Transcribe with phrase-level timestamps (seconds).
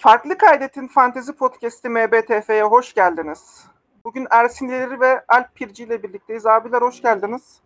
[0.00, 3.66] Farklı Kaydet'in Fantezi Podcast'i MBTF'ye hoş geldiniz.
[4.04, 6.46] Bugün Ersin İleri ve Alp Pirci ile birlikteyiz.
[6.46, 7.60] Abiler hoş geldiniz.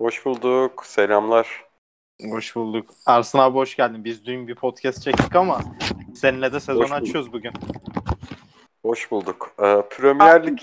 [0.00, 0.86] Hoş bulduk.
[0.86, 1.64] Selamlar.
[2.30, 2.90] Hoş bulduk.
[3.06, 4.04] Arslan abi hoş geldin.
[4.04, 5.60] Biz dün bir podcast çektik ama
[6.14, 7.52] seninle de sezon açıyoruz bugün.
[8.82, 9.50] Hoş bulduk.
[9.58, 10.58] Ee, Premier Lig,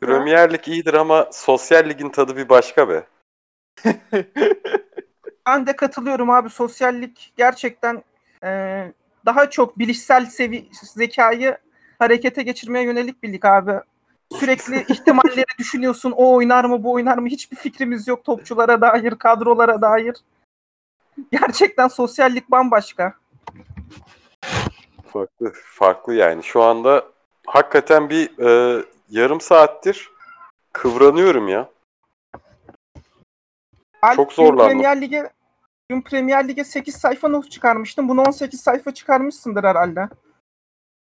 [0.00, 3.06] Premier Lig iyidir ama Sosyal Lig'in tadı bir başka be.
[5.46, 6.50] Ben de katılıyorum abi.
[6.50, 8.02] Sosyallik gerçekten
[8.44, 8.92] e,
[9.26, 11.58] daha çok bilişsel sevi zekayı
[11.98, 13.80] harekete geçirmeye yönelik bir lig abi.
[14.32, 16.12] Sürekli ihtimalleri düşünüyorsun.
[16.16, 17.28] O oynar mı, bu oynar mı?
[17.28, 20.16] Hiçbir fikrimiz yok topçulara dair, kadrolara dair.
[21.32, 23.14] Gerçekten sosyallik bambaşka.
[25.12, 26.42] Farklı, farklı yani.
[26.42, 27.04] Şu anda
[27.46, 30.10] hakikaten bir e, yarım saattir
[30.72, 31.70] kıvranıyorum ya.
[34.02, 34.68] Alp, Çok zorlandım.
[34.68, 35.30] Premier Lig'e
[35.92, 38.08] dün Premier Lig'e 8 sayfa not çıkarmıştım.
[38.08, 40.08] Bunu 18 sayfa çıkarmışsındır herhalde.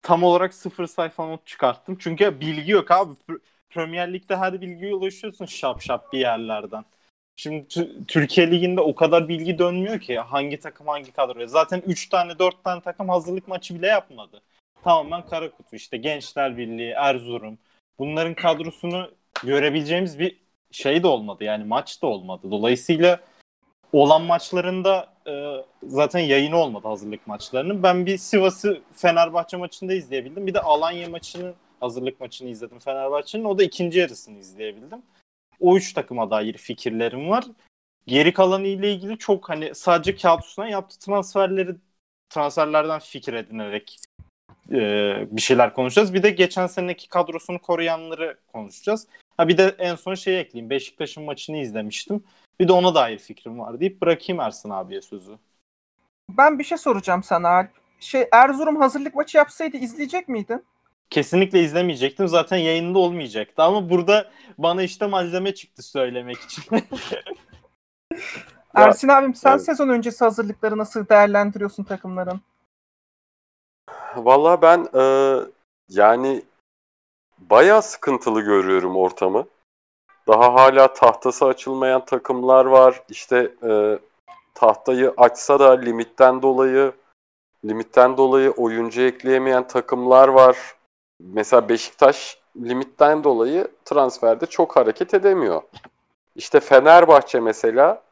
[0.02, 1.97] Tam olarak sıfır sayfa not çıkarttım.
[1.98, 3.12] Çünkü bilgi yok abi.
[3.28, 6.84] Pr- Premier Lig'de her bilgiye ulaşıyorsun şap şap bir yerlerden.
[7.36, 11.47] Şimdi Tü- Türkiye Ligi'nde o kadar bilgi dönmüyor ki hangi takım hangi kadroya.
[11.47, 14.42] Zaten 3 tane 4 tane takım hazırlık maçı bile yapmadı.
[14.82, 17.58] Tamamen kara kutu işte Gençler Birliği, Erzurum.
[17.98, 19.10] Bunların kadrosunu
[19.44, 20.36] görebileceğimiz bir
[20.70, 22.50] şey de olmadı yani maç da olmadı.
[22.50, 23.20] Dolayısıyla
[24.00, 27.83] olan maçlarında e, zaten yayını olmadı hazırlık maçlarının.
[27.83, 30.47] Ben bir Sivas'ı Fenerbahçe maçında izleyebildim.
[30.47, 33.44] Bir de Alanya maçının hazırlık maçını izledim Fenerbahçe'nin.
[33.44, 35.03] O da ikinci yarısını izleyebildim.
[35.61, 37.44] O üç takıma dair fikirlerim var.
[38.06, 41.77] Geri kalanı ile ilgili çok hani sadece kağıt üstüne yaptığı transferleri
[42.31, 43.98] transferlerden fikir edinerek
[44.72, 44.78] e,
[45.31, 46.14] bir şeyler konuşacağız.
[46.14, 49.06] Bir de geçen seneki kadrosunu koruyanları konuşacağız.
[49.36, 50.70] Ha bir de en son şey ekleyeyim.
[50.70, 52.25] Beşiktaş'ın maçını izlemiştim.
[52.60, 55.38] Bir de ona dair fikrim var deyip bırakayım Ersin abiye sözü.
[56.28, 57.70] Ben bir şey soracağım sana Alp.
[58.00, 60.64] Şey Erzurum hazırlık maçı yapsaydı izleyecek miydin?
[61.10, 62.28] Kesinlikle izlemeyecektim.
[62.28, 63.62] Zaten yayında olmayacaktı.
[63.62, 66.64] Ama burada bana işte malzeme çıktı söylemek için.
[68.75, 69.64] Ersin abim sen evet.
[69.64, 72.41] sezon öncesi hazırlıkları nasıl değerlendiriyorsun takımların?
[74.16, 75.02] Vallahi ben e,
[75.88, 76.42] yani
[77.38, 79.47] bayağı sıkıntılı görüyorum ortamı.
[80.28, 83.03] Daha hala tahtası açılmayan takımlar var.
[83.09, 83.98] İşte e,
[84.54, 86.92] tahtayı açsa da limitten dolayı
[87.64, 90.56] limitten dolayı oyuncu ekleyemeyen takımlar var.
[91.20, 95.62] Mesela Beşiktaş limitten dolayı transferde çok hareket edemiyor.
[96.37, 98.03] İşte Fenerbahçe mesela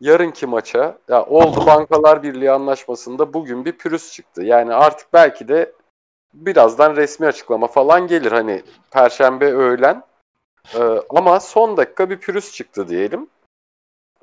[0.00, 4.42] yarınki maça ya oldu Bankalar Birliği anlaşmasında bugün bir pürüz çıktı.
[4.42, 5.72] Yani artık belki de
[6.34, 10.02] birazdan resmi açıklama falan gelir hani perşembe öğlen.
[10.74, 13.28] Ee, ama son dakika bir pürüz çıktı diyelim.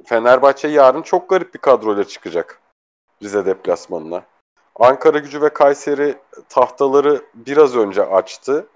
[0.05, 2.61] Fenerbahçe yarın çok garip bir kadroyla çıkacak
[3.23, 4.23] Rize deplasmanına.
[4.75, 6.17] Ankara Gücü ve Kayseri
[6.49, 8.67] tahtaları biraz önce açtı.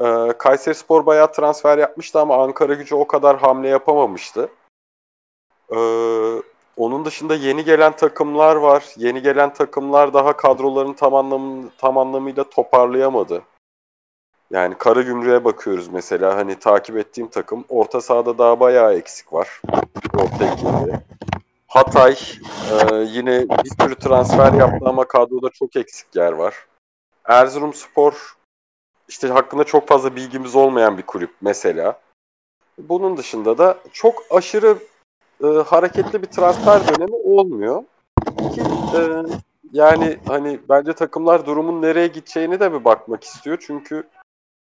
[0.00, 4.48] Ee, Kayseri Spor bayağı transfer yapmıştı ama Ankara Gücü o kadar hamle yapamamıştı.
[5.70, 6.42] Ee,
[6.76, 8.84] onun dışında yeni gelen takımlar var.
[8.96, 13.42] Yeni gelen takımlar daha kadroların tam, anlamı, tam anlamıyla toparlayamadı.
[14.50, 16.36] Yani Karagümrük'e bakıyoruz mesela.
[16.36, 19.62] Hani takip ettiğim takım orta sahada daha bayağı eksik var.
[20.14, 21.00] Orta ekinde.
[21.66, 26.54] Hatay e, yine bir sürü transfer yaptı ama kadroda çok eksik yer var.
[27.24, 28.36] Erzurumspor
[29.08, 32.00] işte hakkında çok fazla bilgimiz olmayan bir kulüp mesela.
[32.78, 34.78] Bunun dışında da çok aşırı
[35.44, 37.82] e, hareketli bir transfer dönemi olmuyor.
[38.54, 38.62] Ki
[38.96, 39.00] e,
[39.72, 43.58] yani hani bence takımlar durumun nereye gideceğini de bir bakmak istiyor.
[43.66, 44.04] Çünkü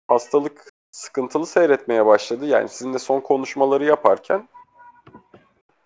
[0.07, 2.45] hastalık sıkıntılı seyretmeye başladı.
[2.45, 4.47] Yani sizinle son konuşmaları yaparken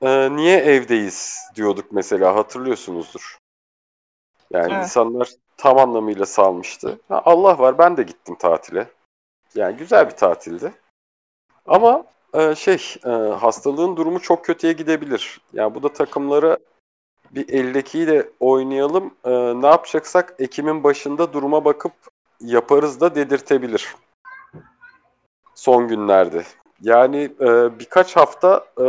[0.01, 3.37] e, niye evdeyiz diyorduk mesela hatırlıyorsunuzdur.
[4.51, 4.83] Yani Evet.
[4.83, 6.99] insanlar tam anlamıyla salmıştı.
[7.07, 8.87] Ha, Allah var ben de gittim tatile.
[9.55, 10.73] Yani güzel bir tatildi.
[11.65, 12.03] Ama
[12.33, 15.41] e, şey e, hastalığın durumu çok kötüye gidebilir.
[15.53, 16.57] Yani bu da takımlara
[17.31, 19.13] bir 52'yi de oynayalım.
[19.25, 21.93] e, ne yapacaksak Ekim'in başında duruma bakıp
[22.41, 23.95] yaparız da dedirtebilir.
[25.59, 26.43] Son günlerde.
[26.81, 28.85] Yani e, birkaç hafta e,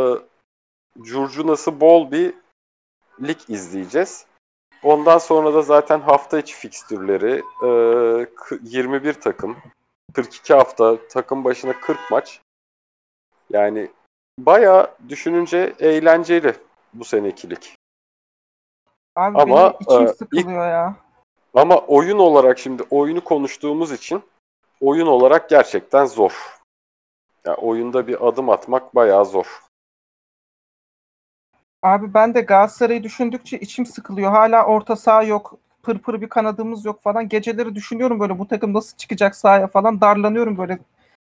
[1.03, 2.33] curcunası bol bir
[3.23, 4.25] lig izleyeceğiz.
[4.83, 7.69] Ondan sonra da zaten hafta içi fikstürleri e,
[8.35, 9.57] k- 21 takım,
[10.13, 12.41] 42 hafta takım başına 40 maç.
[13.49, 13.91] Yani
[14.39, 16.55] bayağı düşününce eğlenceli
[16.93, 17.75] bu senekilik.
[19.15, 20.95] Abi Ama, benim içim e, sıkılıyor ya.
[21.53, 24.23] Ama oyun olarak şimdi oyunu konuştuğumuz için
[24.81, 26.60] oyun olarak gerçekten zor.
[27.45, 29.61] Ya oyunda bir adım atmak bayağı zor.
[31.81, 34.31] Abi ben de Galatasaray'ı düşündükçe içim sıkılıyor.
[34.31, 35.57] Hala orta saha yok.
[35.83, 37.29] pırpır bir kanadımız yok falan.
[37.29, 40.01] Geceleri düşünüyorum böyle bu takım nasıl çıkacak sahaya falan.
[40.01, 40.79] Darlanıyorum böyle.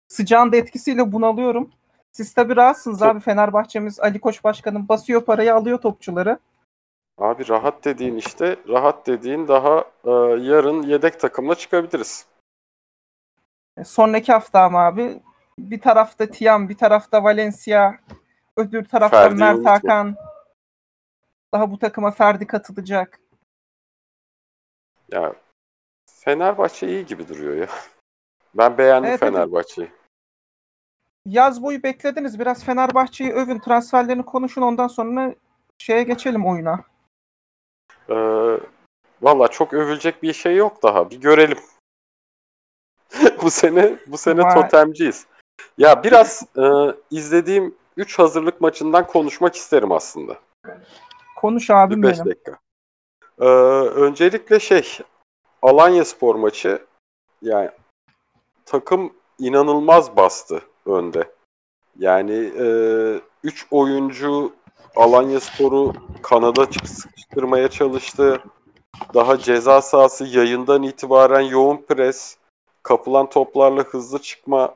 [0.08, 1.70] Sıcağın da etkisiyle bunalıyorum.
[2.12, 3.20] Siz tabii rahatsınız Çok- abi.
[3.20, 6.38] Fenerbahçemiz Ali Koç Başkanım basıyor parayı alıyor topçuları.
[7.18, 10.10] Abi rahat dediğin işte rahat dediğin daha e,
[10.42, 12.26] yarın yedek takımla çıkabiliriz.
[13.76, 15.20] E, Sonraki hafta ama abi
[15.70, 17.94] bir tarafta Tiam, bir tarafta Valencia,
[18.56, 19.66] öbür tarafta Ferdi'yi Mert.
[19.66, 20.16] Hakan.
[21.54, 23.20] Daha bu takıma Ferdi katılacak.
[25.12, 25.34] Ya
[26.06, 27.68] Fenerbahçe iyi gibi duruyor ya.
[28.54, 29.32] Ben beğendim Evet, evet.
[29.32, 29.90] Fenerbahçe'yi.
[31.26, 32.38] Yaz boyu beklediniz.
[32.38, 34.62] Biraz Fenerbahçe'yi övün, transferlerini konuşun.
[34.62, 35.34] Ondan sonra
[35.78, 36.84] şeye geçelim oyuna.
[38.08, 38.60] Ee,
[39.22, 41.10] Valla çok övülecek bir şey yok daha.
[41.10, 41.58] Bir görelim.
[43.42, 44.54] bu sene bu sene Vay.
[44.54, 45.26] totemciyiz.
[45.78, 46.64] Ya biraz e,
[47.10, 50.36] izlediğim 3 hazırlık maçından konuşmak isterim aslında.
[51.36, 52.30] Konuş abim Bir 5 benim.
[52.30, 52.58] dakika.
[53.40, 53.44] Ee,
[53.88, 54.98] öncelikle şey
[55.62, 56.86] Alanya Spor maçı
[57.42, 57.70] yani
[58.66, 61.30] takım inanılmaz bastı önde.
[61.98, 62.32] Yani
[63.44, 64.52] 3 oyuncu
[64.96, 65.92] Alanya Spor'u
[66.22, 68.42] kanada sıkıştırmaya çalıştı.
[69.14, 72.36] Daha ceza sahası yayından itibaren yoğun pres,
[72.82, 74.74] kapılan toplarla hızlı çıkma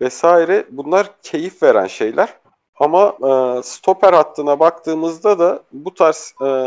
[0.00, 2.34] vesaire bunlar keyif veren şeyler.
[2.76, 6.64] Ama e, stoper hattına baktığımızda da bu tarz e,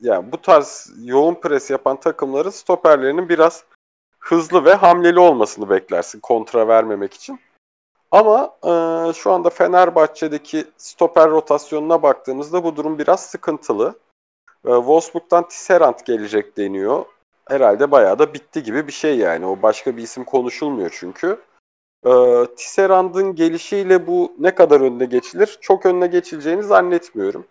[0.00, 3.64] yani bu tarz yoğun pres yapan takımların stoperlerinin biraz
[4.18, 7.40] hızlı ve hamleli olmasını beklersin kontra vermemek için.
[8.10, 13.98] Ama e, şu anda Fenerbahçe'deki stoper rotasyonuna baktığımızda bu durum biraz sıkıntılı.
[14.64, 17.04] E, Wolfsburg'dan Tisserand gelecek deniyor.
[17.48, 19.46] Herhalde bayağı da bitti gibi bir şey yani.
[19.46, 21.40] O başka bir isim konuşulmuyor çünkü.
[22.04, 25.58] E, Tisserand'ın gelişiyle bu ne kadar önüne geçilir?
[25.60, 27.46] Çok önüne geçileceğini zannetmiyorum.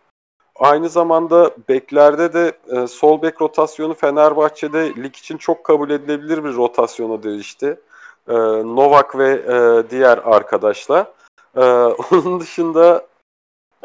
[0.56, 6.56] Aynı zamanda beklerde de e, sol bek rotasyonu Fenerbahçe'de lig için çok kabul edilebilir bir
[6.56, 7.80] rotasyona değişti.
[8.28, 8.34] E,
[8.76, 11.14] Novak ve e, diğer arkadaşla.
[11.56, 11.62] E,
[12.12, 13.08] onun dışında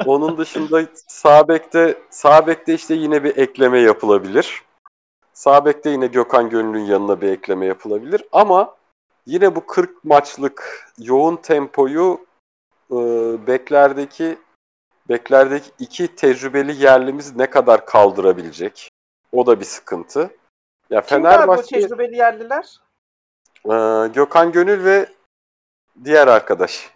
[0.06, 4.62] onun dışında sağ bekte sağ bekte işte yine bir ekleme yapılabilir.
[5.32, 8.74] Sağ bekte yine Gökhan Gönül'ün yanına bir ekleme yapılabilir ama
[9.30, 12.26] yine bu 40 maçlık yoğun tempoyu
[12.90, 12.96] e,
[13.46, 14.38] beklerdeki
[15.08, 18.90] beklerdeki iki tecrübeli yerlimiz ne kadar kaldırabilecek?
[19.32, 20.30] O da bir sıkıntı.
[20.90, 22.80] Ya o Fenerbahçe tecrübeli yerliler?
[23.64, 23.74] e,
[24.08, 25.08] Gökhan Gönül ve
[26.04, 26.90] diğer arkadaş.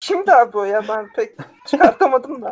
[0.00, 0.88] Kimdi abi o ya?
[0.88, 2.48] Ben pek çıkartamadım da.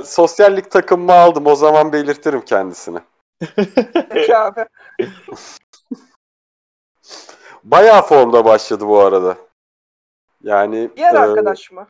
[0.00, 1.46] E, sosyallik takımımı aldım.
[1.46, 2.98] O zaman belirtirim kendisini.
[4.10, 4.66] Peki abi.
[7.66, 9.36] Bayağı formda başladı bu arada.
[10.42, 11.86] Yani Diğer e, arkadaş mı?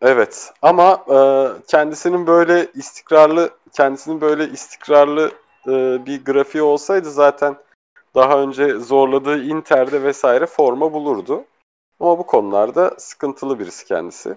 [0.00, 1.18] Evet ama e,
[1.66, 5.32] kendisinin böyle istikrarlı kendisinin böyle istikrarlı
[5.66, 7.56] e, bir grafiği olsaydı zaten
[8.14, 11.44] daha önce zorladığı Inter'de vesaire forma bulurdu.
[12.00, 14.36] Ama bu konularda sıkıntılı birisi kendisi.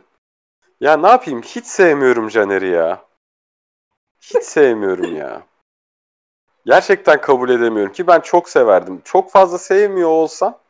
[0.82, 1.42] Ya ne yapayım?
[1.42, 3.06] Hiç sevmiyorum Caner'i ya.
[4.22, 5.42] Hiç sevmiyorum ya.
[6.66, 9.02] Gerçekten kabul edemiyorum ki ben çok severdim.
[9.04, 10.65] Çok fazla sevmiyor olsam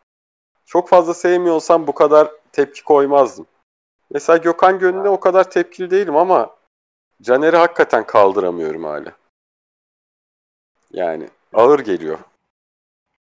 [0.66, 3.48] çok fazla sevmiyor olsam bu kadar tepki koymazdım.
[4.12, 6.56] Mesela Gökhan Gönül'e o kadar tepkili değilim ama
[7.22, 9.12] Caner'i hakikaten kaldıramıyorum hala.
[10.92, 12.20] Yani ağır geliyor.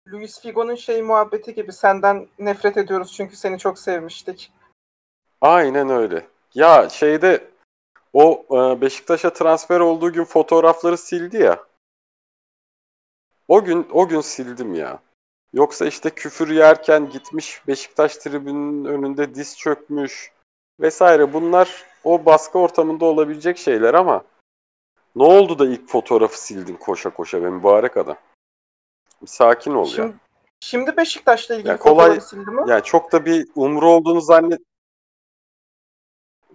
[0.08, 4.52] Luis Figo'nun şey muhabbeti gibi senden nefret ediyoruz çünkü seni çok sevmiştik.
[5.42, 6.28] Aynen öyle.
[6.54, 7.52] Ya şeyde
[8.14, 11.64] o e, Beşiktaş'a transfer olduğu gün fotoğrafları sildi ya.
[13.48, 15.00] O gün o gün sildim ya.
[15.54, 20.32] Yoksa işte küfür yerken gitmiş Beşiktaş tribününün önünde diz çökmüş
[20.80, 24.24] vesaire bunlar o baskı ortamında olabilecek şeyler ama
[25.16, 28.18] ne oldu da ilk fotoğrafı sildin koşa koşa be mübarek adam.
[29.22, 29.92] Bir sakin ol ya.
[29.92, 30.14] Şimdi,
[30.60, 32.62] şimdi Beşiktaş'la ilgili Ya kolay- fotoğrafı sildi mi?
[32.68, 34.62] Yani çok da bir umru olduğunu zannet.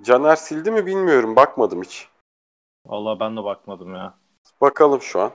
[0.03, 1.37] Caner sildi mi bilmiyorum.
[1.37, 2.09] Bakmadım hiç.
[2.87, 4.19] Vallahi ben de bakmadım ya.
[4.61, 5.33] Bakalım şu an.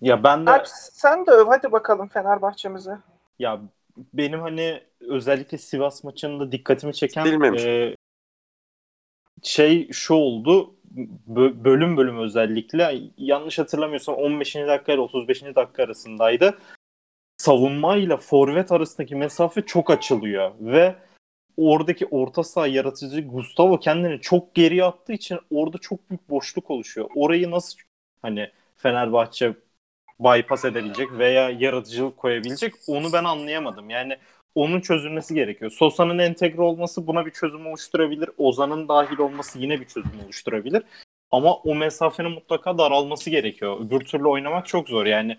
[0.00, 2.98] Ya ben de Alp sen de öv hadi bakalım Fenerbahçe'mize.
[3.38, 3.60] ya
[4.14, 7.64] benim hani özellikle Sivas maçında dikkatimi çeken Bilmemiş.
[7.64, 7.96] e,
[9.42, 10.74] şey şu oldu.
[11.30, 14.54] Bö- bölüm bölüm özellikle yanlış hatırlamıyorsam 15.
[14.54, 15.42] dakika ile 35.
[15.54, 16.58] dakika arasındaydı.
[17.36, 20.94] Savunmayla forvet arasındaki mesafe çok açılıyor ve
[21.56, 27.10] oradaki orta saha yaratıcı Gustavo kendini çok geriye attığı için orada çok büyük boşluk oluşuyor.
[27.14, 27.78] Orayı nasıl
[28.22, 29.54] hani Fenerbahçe
[30.20, 33.90] bypass edebilecek veya yaratıcılık koyabilecek onu ben anlayamadım.
[33.90, 34.16] Yani
[34.54, 35.70] onun çözülmesi gerekiyor.
[35.70, 38.30] Sosa'nın entegre olması buna bir çözüm oluşturabilir.
[38.38, 40.82] Ozan'ın dahil olması yine bir çözüm oluşturabilir.
[41.30, 43.80] Ama o mesafenin mutlaka daralması gerekiyor.
[43.80, 45.06] Öbür türlü oynamak çok zor.
[45.06, 45.38] Yani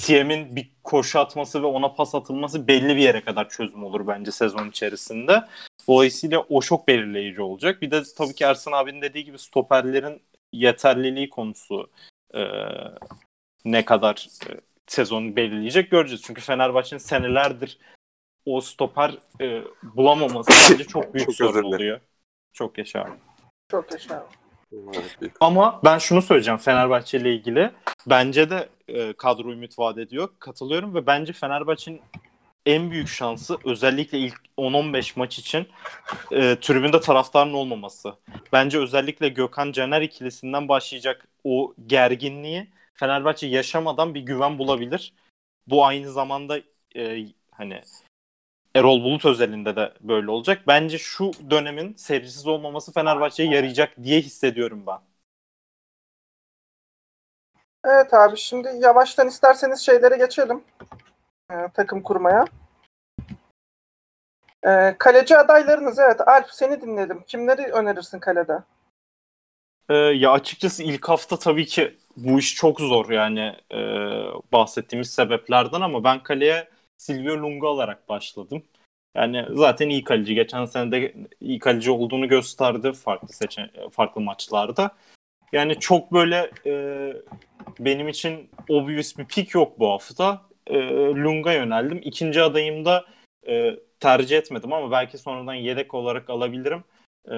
[0.00, 4.30] TM'in bir koşu atması ve ona pas atılması belli bir yere kadar çözüm olur bence
[4.30, 5.44] sezon içerisinde.
[5.88, 7.82] Dolayısıyla o çok belirleyici olacak.
[7.82, 11.90] Bir de tabii ki Ersin abinin dediği gibi stoperlerin yeterliliği konusu
[12.34, 12.40] e,
[13.64, 16.22] ne kadar e, sezonu belirleyecek göreceğiz.
[16.22, 17.78] Çünkü Fenerbahçe'nin senelerdir
[18.46, 22.00] o stoper e, bulamaması bence çok büyük Çok sorun oluyor.
[22.52, 23.16] Çok yaşa.
[23.70, 27.70] Çok bir- Ama ben şunu söyleyeceğim Fenerbahçe ile ilgili.
[28.06, 30.28] Bence de e, kadro ümit vaat ediyor.
[30.38, 32.00] Katılıyorum ve bence Fenerbahçe'nin
[32.66, 35.68] en büyük şansı özellikle ilk 10-15 maç için
[36.32, 38.14] e, tribünde taraftarın olmaması.
[38.52, 45.14] Bence özellikle Gökhan Caner ikilisinden başlayacak o gerginliği Fenerbahçe yaşamadan bir güven bulabilir.
[45.66, 46.58] Bu aynı zamanda
[46.96, 47.80] e, hani
[48.74, 50.62] Erol Bulut özelinde de böyle olacak.
[50.66, 54.98] Bence şu dönemin serisiz olmaması Fenerbahçe'ye yarayacak diye hissediyorum ben.
[57.84, 60.64] Evet abi şimdi yavaştan isterseniz şeylere geçelim.
[61.50, 62.44] Ee, takım kurmaya.
[64.66, 66.20] Ee, kaleci adaylarınız evet.
[66.28, 67.22] Alp seni dinledim.
[67.26, 68.58] Kimleri önerirsin kalede?
[69.88, 73.78] Ee, ya açıkçası ilk hafta tabii ki bu iş çok zor yani e,
[74.52, 78.62] bahsettiğimiz sebeplerden ama ben kaleye Silvio Lunga alarak başladım.
[79.16, 80.34] Yani zaten iyi kaleci.
[80.34, 84.90] Geçen sene de iyi kaleci olduğunu gösterdi farklı seçen farklı maçlarda.
[85.52, 86.72] Yani çok böyle e,
[87.78, 90.42] benim için obvious bir pick yok bu hafta.
[90.66, 92.00] E, Lunga yöneldim.
[92.04, 93.04] İkinci adayımda
[93.48, 96.84] e, tercih etmedim ama belki sonradan yedek olarak alabilirim.
[97.30, 97.36] E,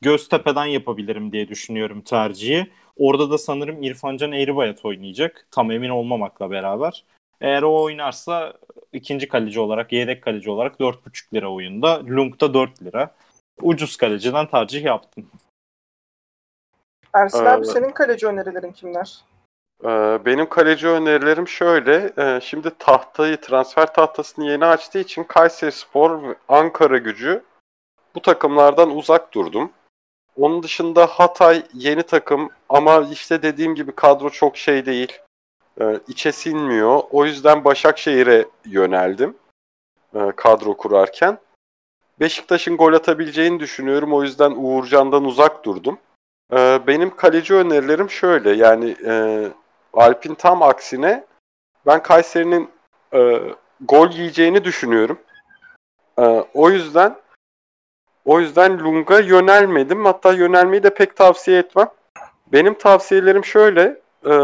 [0.00, 2.70] Göztepe'den yapabilirim diye düşünüyorum tercihi.
[2.96, 5.46] Orada da sanırım İrfancan Eğribayat oynayacak.
[5.50, 7.04] Tam emin olmamakla beraber.
[7.40, 8.54] Eğer o oynarsa
[8.92, 12.06] ikinci kaleci olarak, yedek kaleci olarak 4,5 lira oyunda.
[12.06, 13.14] Lung da 4 lira.
[13.62, 15.26] Ucuz kaleciden tercih yaptım.
[17.14, 19.18] Ersin Ee, abi senin kaleci önerilerin kimler?
[19.84, 19.88] Ee,
[20.24, 22.12] Benim kaleci önerilerim şöyle.
[22.18, 27.42] Ee, Şimdi tahtayı, transfer tahtasını yeni açtığı için Kayserispor ve Ankara gücü
[28.14, 29.72] bu takımlardan uzak durdum.
[30.36, 35.18] Onun dışında Hatay yeni takım ama işte dediğim gibi kadro çok şey değil.
[35.80, 37.02] Ee, içe sinmiyor.
[37.10, 39.36] O yüzden Başakşehir'e yöneldim
[40.14, 41.38] e, kadro kurarken.
[42.20, 44.14] Beşiktaş'ın gol atabileceğini düşünüyorum.
[44.14, 45.98] O yüzden Uğurcan'dan uzak durdum.
[46.52, 48.50] Ee, Benim kaleci önerilerim şöyle.
[48.50, 49.46] Yani e,
[49.92, 51.24] Alp'in tam aksine
[51.86, 52.70] ben Kayseri'nin
[53.14, 53.40] e,
[53.80, 55.18] gol yiyeceğini düşünüyorum.
[56.18, 56.22] E,
[56.54, 57.16] o yüzden
[58.24, 60.04] o yüzden Lung'a yönelmedim.
[60.04, 61.88] Hatta yönelmeyi de pek tavsiye etmem.
[62.52, 64.34] Benim tavsiyelerim şöyle e,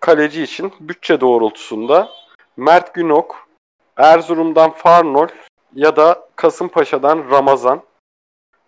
[0.00, 2.08] kaleci için bütçe doğrultusunda
[2.56, 3.48] Mert Günok,
[3.96, 5.28] Erzurum'dan Farnol
[5.74, 7.82] ya da Kasımpaşa'dan Ramazan.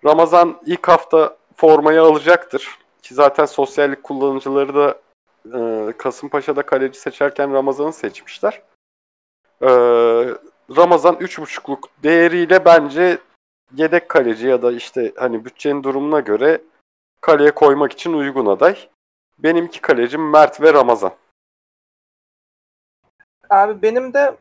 [0.05, 2.79] Ramazan ilk hafta formayı alacaktır.
[3.03, 4.99] Ki zaten sosyallik kullanıcıları da
[5.59, 8.63] e, Kasımpaşa'da kaleci seçerken Ramazan'ı seçmişler.
[9.63, 9.69] E,
[10.77, 13.19] Ramazan 3.5'luk değeriyle bence
[13.77, 16.61] yedek kaleci ya da işte hani bütçenin durumuna göre
[17.21, 18.89] kaleye koymak için uygun aday.
[19.39, 21.13] Benim iki kalecim Mert ve Ramazan.
[23.51, 24.37] Abi benim de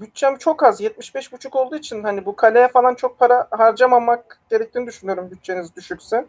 [0.00, 0.80] bütçem çok az.
[0.80, 6.26] 75,5 olduğu için hani bu kaleye falan çok para harcamamak gerektiğini düşünüyorum bütçeniz düşükse.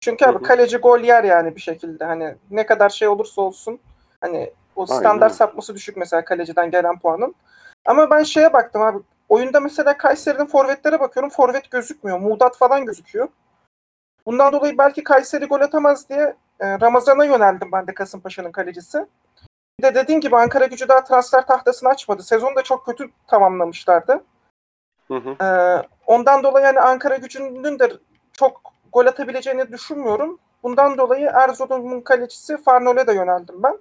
[0.00, 2.04] Çünkü abi kaleci gol yer yani bir şekilde.
[2.04, 3.78] Hani ne kadar şey olursa olsun
[4.20, 5.38] hani o Aynen standart öyle.
[5.38, 7.34] sapması düşük mesela kaleciden gelen puanın.
[7.86, 8.98] Ama ben şeye baktım abi.
[9.34, 11.30] Oyunda mesela Kayseri'nin forvetlere bakıyorum.
[11.30, 12.18] Forvet gözükmüyor.
[12.18, 13.28] Muğdat falan gözüküyor.
[14.26, 19.06] Bundan dolayı belki Kayseri gol atamaz diye e, Ramazan'a yöneldim ben de Kasımpaşa'nın kalecisi.
[19.80, 22.22] Bir de dediğin gibi Ankara gücü daha transfer tahtasını açmadı.
[22.22, 24.24] Sezonu da çok kötü tamamlamışlardı.
[25.08, 25.44] Hı hı.
[25.44, 27.92] Ee, ondan dolayı hani Ankara gücünün de
[28.32, 28.60] çok
[28.92, 30.38] gol atabileceğini düşünmüyorum.
[30.62, 33.78] Bundan dolayı Erzurum'un kalecisi Farnol'e de yöneldim ben.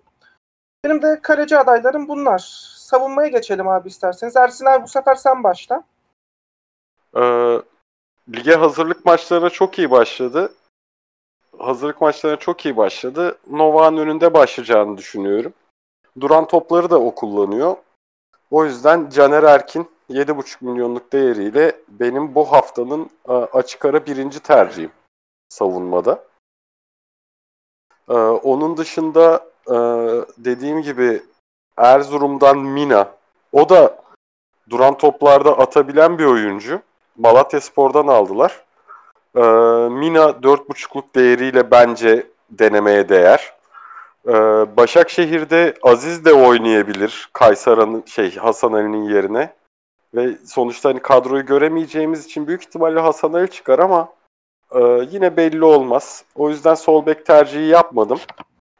[0.83, 2.39] Benim de kaleci adaylarım bunlar.
[2.77, 4.35] Savunmaya geçelim abi isterseniz.
[4.35, 5.83] Ersin abi bu sefer sen başla.
[7.15, 7.61] Ee,
[8.35, 10.53] lige hazırlık maçlarına çok iyi başladı.
[11.57, 13.37] Hazırlık maçlarına çok iyi başladı.
[13.49, 15.53] Novak'ın önünde başlayacağını düşünüyorum.
[16.19, 17.75] Duran topları da o kullanıyor.
[18.51, 24.91] O yüzden Caner Erkin 7,5 milyonluk değeriyle benim bu haftanın e, açık ara birinci tercihim
[25.49, 26.23] savunmada.
[28.09, 29.75] Ee, onun dışında e,
[30.37, 31.21] dediğim gibi
[31.77, 33.09] Erzurum'dan Mina.
[33.51, 34.03] O da
[34.69, 36.81] duran toplarda atabilen bir oyuncu.
[37.17, 38.63] Malatya Spor'dan aldılar.
[39.35, 39.41] Ee,
[39.89, 43.53] Mina 4.5'luk değeriyle bence denemeye değer.
[44.27, 44.31] Ee,
[44.77, 49.53] Başakşehir'de Aziz de oynayabilir Kaysara'nın şey Hasan Ali'nin yerine.
[50.15, 54.09] Ve sonuçta hani kadroyu göremeyeceğimiz için büyük ihtimalle Hasan Ali çıkar ama
[54.71, 54.79] e,
[55.11, 56.25] yine belli olmaz.
[56.35, 58.19] O yüzden sol bek tercihi yapmadım.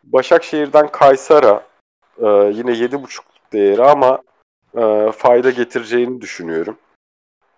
[0.04, 1.64] Başakşehir'den Kaysara
[2.18, 3.22] e, yine 7.5
[3.54, 4.22] değeri ama
[4.78, 6.78] e, fayda getireceğini düşünüyorum.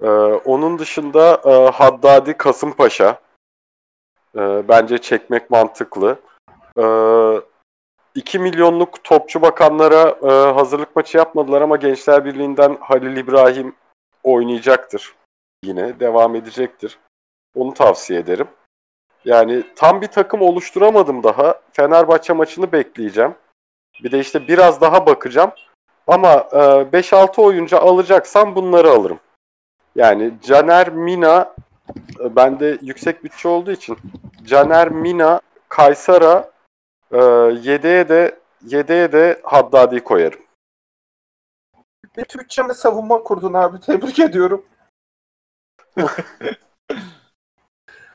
[0.01, 0.09] E,
[0.45, 3.19] onun dışında e, Haddadi Kasımpaşa
[4.35, 6.19] e, bence çekmek mantıklı.
[6.79, 6.85] E,
[8.15, 13.75] 2 milyonluk topçu bakanlara e, hazırlık maçı yapmadılar ama Gençler Birliği'nden Halil İbrahim
[14.23, 15.15] oynayacaktır.
[15.63, 16.99] Yine devam edecektir.
[17.55, 18.47] Onu tavsiye ederim.
[19.25, 21.61] Yani tam bir takım oluşturamadım daha.
[21.73, 23.35] Fenerbahçe maçını bekleyeceğim.
[24.03, 25.51] Bir de işte biraz daha bakacağım.
[26.07, 29.19] Ama e, 5-6 oyuncu alacaksam bunları alırım.
[29.95, 31.55] Yani Caner Mina
[32.19, 33.97] e, bende yüksek bütçe olduğu için
[34.43, 36.51] Caner Mina, Kaysara
[37.11, 37.17] e,
[37.61, 40.39] yedeğe de yedeğe de Haddadi koyarım.
[42.17, 43.79] Bir Türkçe savunma kurdun abi.
[43.79, 44.65] Tebrik ediyorum.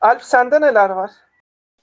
[0.01, 1.11] Alp sende neler var?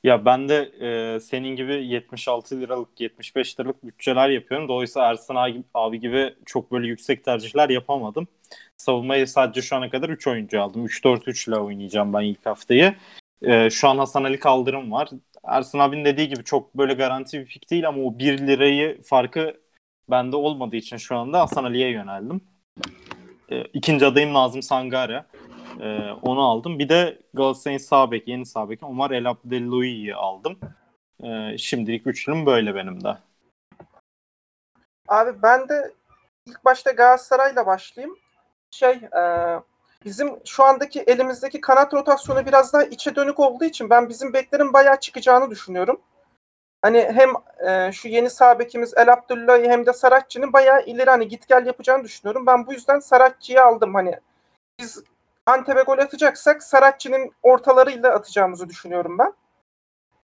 [0.04, 4.68] Ya ben de e, senin gibi 76 liralık 75 liralık bütçeler yapıyorum.
[4.68, 8.28] Dolayısıyla Ersan abi, gibi çok böyle yüksek tercihler yapamadım.
[8.76, 10.86] Savunmayı sadece şu ana kadar 3 oyuncu aldım.
[10.86, 12.94] 3-4-3 ile oynayacağım ben ilk haftayı.
[13.42, 15.08] E, şu an Hasan Ali Kaldırım var.
[15.44, 19.60] Ersan abinin dediği gibi çok böyle garanti bir pik değil ama o 1 lirayı farkı
[20.10, 22.40] bende olmadığı için şu anda Hasan Ali'ye yöneldim.
[23.50, 25.24] E, ikinci adayım Nazım Sangare.
[25.80, 26.78] Ee, onu aldım.
[26.78, 30.58] Bir de Galatasaray'ın sağ bek, yeni sağ beki Omar El Abdelloui'yi aldım.
[31.22, 33.18] Ee, şimdilik üçlüm böyle benim de.
[35.08, 35.92] Abi ben de
[36.46, 38.16] ilk başta Galatasaray'la başlayayım.
[38.70, 39.22] Şey, e,
[40.04, 44.72] bizim şu andaki elimizdeki kanat rotasyonu biraz daha içe dönük olduğu için ben bizim beklerin
[44.72, 46.00] bayağı çıkacağını düşünüyorum.
[46.82, 47.30] Hani hem
[47.68, 51.66] e, şu yeni sağ bekimiz El Abdullahi hem de Saratçı'nın bayağı ileri hani git gel
[51.66, 52.46] yapacağını düşünüyorum.
[52.46, 53.94] Ben bu yüzden Saratçı'yı aldım.
[53.94, 54.20] Hani
[54.78, 55.02] biz
[55.48, 59.32] Antep'e gol atacaksak Saratçı'nın ortalarıyla atacağımızı düşünüyorum ben.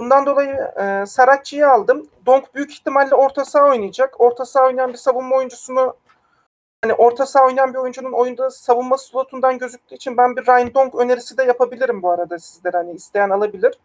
[0.00, 2.08] Bundan dolayı e, Saratçı'yı aldım.
[2.26, 4.20] Donk büyük ihtimalle orta saha oynayacak.
[4.20, 5.96] Orta saha oynayan bir savunma oyuncusunu
[6.82, 10.94] hani orta saha oynayan bir oyuncunun oyunda savunma slotundan gözüktüğü için ben bir Ryan Donk
[10.94, 13.78] önerisi de yapabilirim bu arada sizlere hani isteyen alabilir.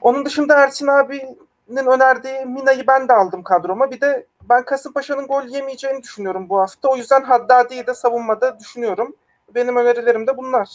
[0.00, 3.90] Onun dışında Ersin abinin önerdiği Mina'yı ben de aldım kadroma.
[3.90, 6.88] Bir de ben Kasımpaşa'nın gol yemeyeceğini düşünüyorum bu hafta.
[6.88, 9.16] O yüzden Haddadi'yi de savunmada düşünüyorum.
[9.54, 10.68] Benim önerilerim de bunlar.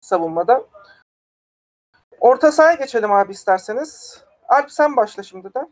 [0.00, 0.66] Savunmada.
[2.20, 4.22] Orta sahaya geçelim abi isterseniz.
[4.48, 5.66] Alp sen başla şimdi de.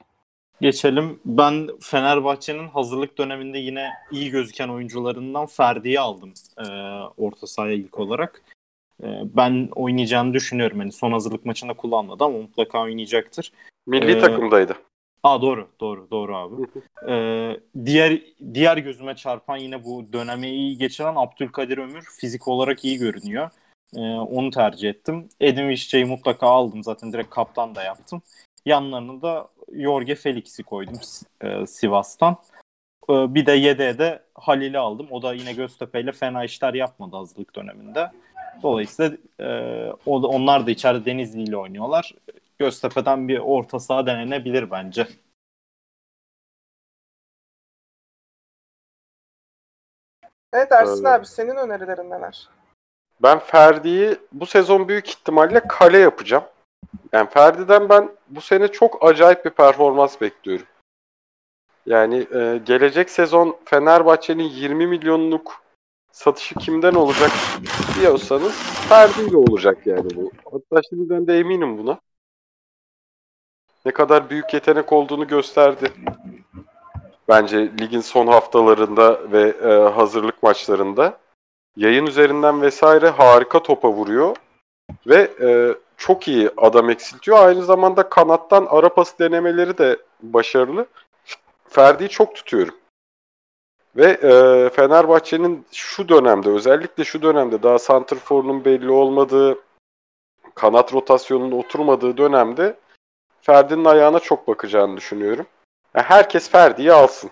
[0.61, 1.21] Geçelim.
[1.25, 6.65] Ben Fenerbahçe'nin hazırlık döneminde yine iyi gözüken oyuncularından Ferdi'yi aldım e,
[7.17, 8.43] orta sahaya ilk olarak.
[9.03, 10.81] E, ben oynayacağını düşünüyorum.
[10.81, 13.53] Yani son hazırlık maçında kullanmadı ama mutlaka oynayacaktır.
[13.87, 14.77] Milli Ee, takımdaydı.
[15.23, 16.55] Aa doğru, doğru, doğru abi.
[17.09, 18.21] Ee, diğer
[18.55, 23.51] diğer gözüme çarpan yine bu dönemi iyi geçiren Abdülkadir Ömür fizik olarak iyi görünüyor.
[23.97, 25.29] Ee, onu tercih ettim.
[25.41, 28.23] Edin Visca'yı mutlaka aldım zaten direkt kaptan da yaptım.
[28.67, 31.01] Yanlarına da Jorge Felix'i koydum
[31.41, 32.37] e, Sivas'tan.
[33.11, 35.07] Ee, bir de yedeğe de Halil'i aldım.
[35.11, 38.11] O da yine Göztepe ile fena işler yapmadı hazırlık döneminde.
[38.63, 39.49] Dolayısıyla e,
[40.07, 42.15] o da, onlar da içeride Denizli ile oynuyorlar.
[42.59, 45.09] Göztepe'den bir orta saha denenebilir bence.
[50.53, 51.21] Evet Ersin Evet.
[51.21, 52.49] abi senin önerilerin neler?
[53.23, 56.45] Ben Ferdi'yi bu sezon büyük ihtimalle kale yapacağım.
[57.13, 60.67] Yani Ferdi'den ben bu sene çok acayip bir performans bekliyorum.
[61.87, 65.63] Yani e, gelecek sezon Fenerbahçe'nin 20 milyonluk
[66.13, 67.31] satışı kimden olacak
[68.01, 68.53] diyorsanız
[68.89, 70.31] Ferdi ile olacak yani bu.
[70.53, 72.01] Hatta şimdiden de eminim buna.
[73.89, 75.93] Ne kadar büyük yetenek olduğunu gösterdi.
[77.29, 81.19] Bence ligin son haftalarında ve e, hazırlık maçlarında
[81.77, 84.37] yayın üzerinden vesaire harika topa vuruyor
[85.07, 87.39] ve e, çok iyi adam eksiltiyor.
[87.39, 90.87] Aynı zamanda kanattan ara pas denemeleri de başarılı.
[91.69, 92.75] Ferdi'yi çok tutuyorum.
[93.97, 94.31] Ve e,
[94.71, 99.59] Fenerbahçe'nin şu dönemde özellikle şu dönemde daha santrforunun belli olmadığı
[100.55, 102.77] kanat rotasyonunun oturmadığı dönemde
[103.49, 105.47] Ferdi'nin ayağına çok bakacağını düşünüyorum.
[105.95, 107.31] Yani herkes Ferdi'yi alsın.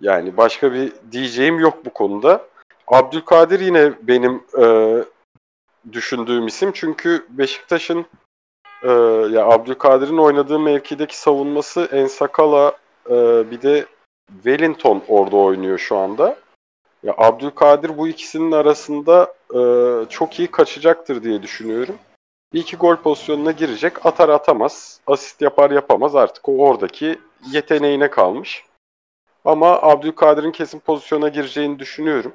[0.00, 2.46] Yani başka bir diyeceğim yok bu konuda.
[2.86, 4.98] Abdülkadir yine benim e,
[5.92, 6.72] düşündüğüm isim.
[6.74, 8.06] Çünkü Beşiktaş'ın
[8.82, 8.90] e,
[9.30, 12.72] ya Abdülkadir'in oynadığı mevkideki savunması Ensakala
[13.10, 13.86] e, bir de
[14.32, 16.38] Wellington orada oynuyor şu anda.
[17.02, 19.60] Ya Abdülkadir bu ikisinin arasında e,
[20.08, 21.98] çok iyi kaçacaktır diye düşünüyorum.
[22.52, 24.06] Bir iki gol pozisyonuna girecek.
[24.06, 25.00] Atar atamaz.
[25.06, 26.16] Asist yapar yapamaz.
[26.16, 27.18] Artık o oradaki
[27.52, 28.64] yeteneğine kalmış.
[29.44, 32.34] Ama Abdülkadir'in kesin pozisyona gireceğini düşünüyorum.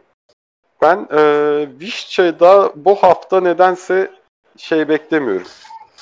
[0.81, 1.19] Ben e,
[1.79, 4.11] Vişça'da bu hafta nedense
[4.57, 5.47] şey beklemiyorum.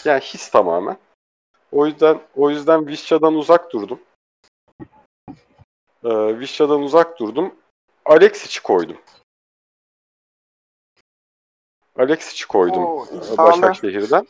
[0.06, 0.98] Yani his tamamen.
[1.72, 4.00] O yüzden o yüzden Vişça'dan uzak durdum.
[6.04, 7.56] E, Vişça'dan uzak durdum.
[8.06, 8.98] Alexic'i koydum.
[12.00, 13.38] Alexic'i koydum Oo, e.
[13.38, 14.28] Başakşehir'den.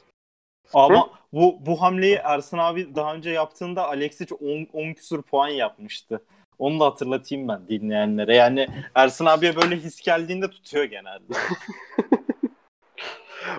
[0.74, 6.21] Ama bu bu hamleyi Ersin abi daha önce yaptığında Alexic 10, 10 küsur puan yapmıştı.
[6.60, 8.36] Onu da hatırlatayım ben dinleyenlere.
[8.36, 11.34] Yani Ersin abiye böyle his geldiğinde tutuyor genelde.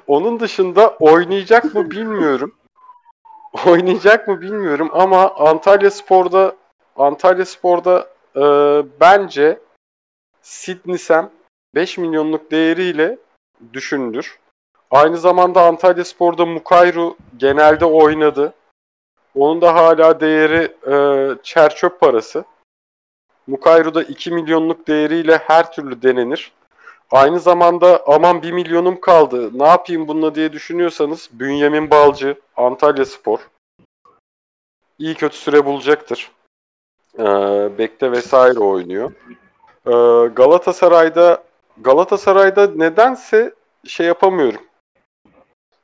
[0.07, 2.55] Onun dışında oynayacak mı bilmiyorum.
[3.67, 6.57] oynayacak mı bilmiyorum ama Antalya Spor'da
[6.97, 8.43] Antalya Spor'da e,
[9.01, 9.59] bence
[10.43, 11.31] Sidney Sam
[11.75, 13.19] 5 milyonluk değeriyle
[13.72, 14.38] düşünülür.
[14.90, 18.55] Aynı zamanda Antalya Spor'da Mukayru genelde oynadı.
[19.35, 20.94] Onun da hala değeri e,
[21.42, 22.44] çerçöp parası.
[23.46, 26.53] Mukayru da 2 milyonluk değeriyle her türlü denenir.
[27.11, 33.40] Aynı zamanda aman 1 milyonum kaldı ne yapayım bununla diye düşünüyorsanız Bünyamin Balcı, Antalya Spor
[35.03, 36.31] iyi kötü süre bulacaktır.
[37.18, 37.25] Ee,
[37.79, 39.12] Bek'te vesaire oynuyor.
[39.87, 41.44] Ee, Galatasaray'da
[41.81, 43.55] Galatasaray'da nedense
[43.87, 44.61] şey yapamıyorum.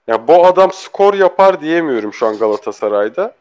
[0.07, 3.35] Ya bu adam skor yapar diyemiyorum şu an Galatasaray'da.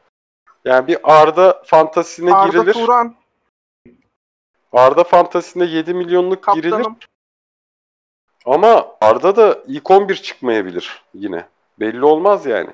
[0.65, 2.73] Yani bir Arda fantasisine Arda girilir.
[2.73, 3.15] Turan
[4.73, 6.71] Arda fantasisine 7 milyonluk girilir.
[6.71, 6.97] kaptanım.
[8.45, 11.47] Ama Arda da ilk 11 çıkmayabilir yine.
[11.79, 12.69] Belli olmaz yani.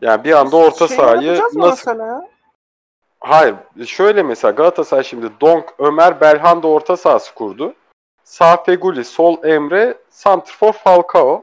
[0.00, 1.98] Yani bir anda orta Şey sahayı nasıl...
[1.98, 2.28] ya?
[3.20, 3.56] Hayır.
[3.86, 7.74] Şöyle mesela Galatasaray şimdi Donk, Ömer, Belhanda orta sahası kurdu.
[8.24, 11.42] Sağ Feguli, sol Emre, Santrfor Falcao.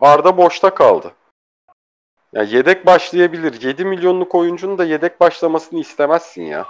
[0.00, 1.12] Arda boşta kaldı.
[2.32, 3.62] Ya yedek başlayabilir.
[3.62, 6.66] 7 milyonluk oyuncunun da yedek başlamasını istemezsin ya.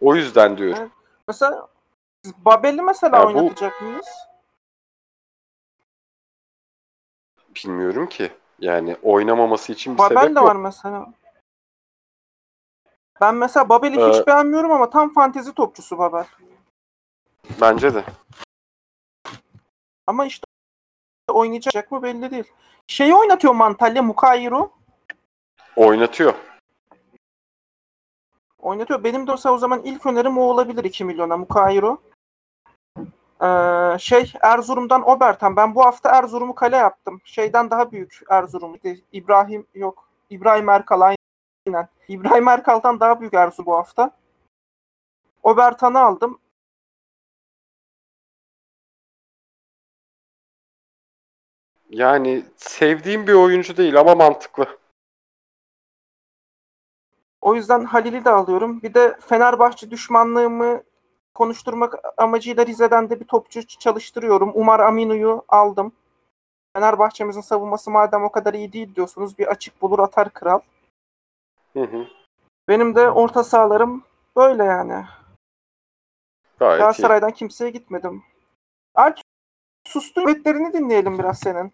[0.00, 0.90] O yüzden diyorum.
[1.28, 1.68] Mesela
[2.24, 4.08] biz Babel'i mesela Ya bu- oynatacak mıyız?
[7.54, 8.32] Bilmiyorum ki.
[8.58, 10.48] Yani oynamaması için bir Babel sebep de yok.
[10.48, 11.06] var mesela.
[13.20, 16.26] Ben mesela Babel'i Ee, hiç beğenmiyorum ama tam fantezi topçusu Babel.
[17.60, 18.04] Bence de.
[20.06, 20.44] Ama işte
[21.28, 22.52] oynayacak mı belli değil.
[22.86, 24.70] Şeyi oynatıyor Mantalya Mukayru.
[25.76, 26.34] Oynatıyor.
[28.58, 29.04] Oynatıyor.
[29.04, 31.98] Benim de olsa o zaman ilk önerim o olabilir 2 milyona Mukayru.
[33.42, 35.56] Ee, şey Erzurum'dan Obertan.
[35.56, 37.20] Ben bu hafta Erzurum'u kale yaptım.
[37.24, 38.76] Şeyden daha büyük Erzurum.
[39.12, 40.08] İbrahim yok.
[40.30, 41.00] İbrahim Erkal
[41.66, 41.88] aynen.
[42.08, 44.10] İbrahim Erkal'dan daha büyük Erzurum bu hafta.
[45.42, 46.38] Obertan'ı aldım.
[51.90, 54.78] Yani sevdiğim bir oyuncu değil ama mantıklı.
[57.40, 58.82] O yüzden Halil'i de alıyorum.
[58.82, 60.82] Bir de Fenerbahçe düşmanlığımı
[61.34, 64.52] konuşturmak amacıyla Rize'den de bir topçu çalıştırıyorum.
[64.54, 65.92] Umar Aminu'yu aldım.
[66.72, 70.60] Fenerbahçe'mizin savunması madem o kadar iyi değil diyorsunuz bir açık bulur atar kral.
[71.76, 72.06] Hı hı.
[72.68, 74.04] Benim de orta sahalarım
[74.36, 75.04] böyle yani.
[76.58, 76.78] Gayet iyi.
[76.78, 78.22] Galatasaray'dan kimseye gitmedim.
[78.94, 79.18] Alp
[79.84, 81.72] sustun ümitlerini dinleyelim biraz senin.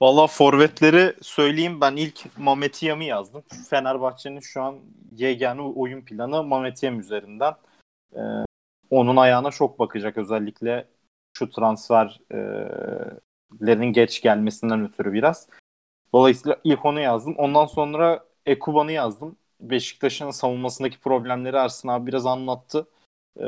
[0.00, 3.42] Valla forvetleri söyleyeyim ben ilk Mametiyam'ı yazdım.
[3.70, 4.78] Fenerbahçe'nin şu an
[5.12, 7.54] yegane oyun planı Mametiyam üzerinden.
[8.14, 8.20] Ee,
[8.90, 10.88] onun ayağına çok bakacak özellikle
[11.32, 15.48] şu transferlerin geç gelmesinden ötürü biraz.
[16.12, 17.34] Dolayısıyla ilk onu yazdım.
[17.38, 19.36] Ondan sonra Ekuban'ı yazdım.
[19.60, 22.86] Beşiktaş'ın savunmasındaki problemleri Ersin abi biraz anlattı.
[23.40, 23.44] Ee,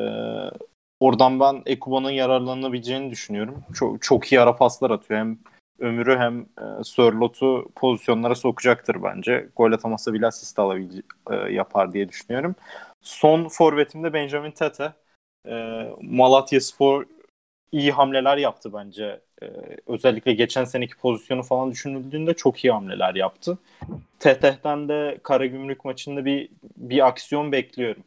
[1.00, 3.64] oradan ben Ekuban'ın yararlanabileceğini düşünüyorum.
[3.74, 5.20] Çok, çok iyi ara paslar atıyor.
[5.20, 5.38] Hem
[5.78, 9.48] Ömür'ü hem e, Sörlot'u pozisyonlara sokacaktır bence.
[9.56, 12.54] Gol atamasa bile asist alabilecek e, yapar diye düşünüyorum.
[13.02, 14.92] Son forvetimde Benjamin Tete.
[15.48, 17.04] E, Malatya Spor
[17.72, 19.20] iyi hamleler yaptı bence.
[19.42, 19.46] E,
[19.86, 23.58] özellikle geçen seneki pozisyonu falan düşünüldüğünde çok iyi hamleler yaptı.
[24.18, 28.04] Tete'den de Karagümrük maçında bir bir aksiyon bekliyorum.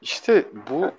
[0.00, 0.92] İşte bu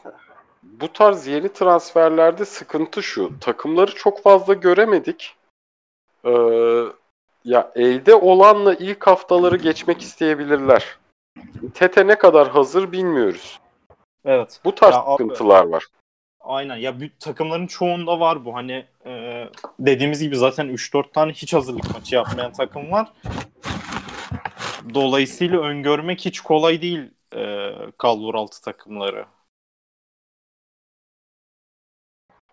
[0.63, 3.39] bu tarz yeni transferlerde sıkıntı şu.
[3.39, 5.35] Takımları çok fazla göremedik.
[6.25, 6.83] Ee,
[7.45, 10.97] ya elde olanla ilk haftaları geçmek isteyebilirler.
[11.73, 13.59] Tete ne kadar hazır bilmiyoruz.
[14.25, 14.59] Evet.
[14.65, 15.87] Bu tarz Ya abi- sıkıntılar var.
[16.39, 18.55] Aynen ya büyük takımların çoğunda var bu.
[18.55, 19.43] Hani e,
[19.79, 23.13] dediğimiz gibi zaten 3-4 tane hiç hazırlık maçı yapmayan takım var.
[24.93, 29.25] Dolayısıyla öngörmek hiç kolay değil e, kalbur altı takımları.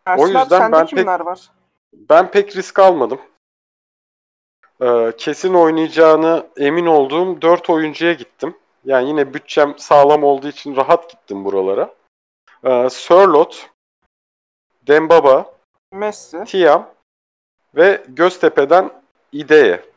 [0.06, 1.50] Ersin abi, yüzden sende ben kimler var?
[1.92, 3.20] Ben pek risk almadım.
[4.82, 8.56] Ee, kesin oynayacağını emin olduğum 4 oyuncuya gittim.
[8.84, 11.94] Yani yine bütçem sağlam olduğu için rahat gittim buralara.
[12.64, 13.70] Ee, Sörlot,
[14.86, 15.54] Dembaba,
[15.92, 16.44] Messi.
[16.44, 16.90] Tiam
[17.74, 18.90] ve Göztepe'den
[19.32, 19.90] İdeye.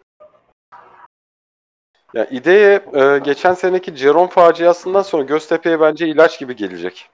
[2.14, 7.10] Ya İdeye e, geçen seneki Ceron faciasından sonra Göztepe'ye bence ilaç gibi gelecek.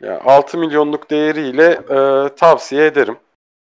[0.00, 3.18] Ya 6 milyonluk değeriyle e, tavsiye ederim.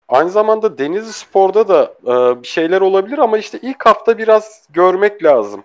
[0.07, 5.23] Aynı zamanda Denizli Spor'da da e, bir şeyler olabilir ama işte ilk hafta biraz görmek
[5.23, 5.63] lazım.